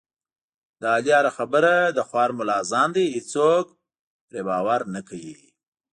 [0.79, 3.65] د علي هره خبره د خوار ملا اذان دی، هېڅوک
[4.27, 5.35] پرې باور نه کوي.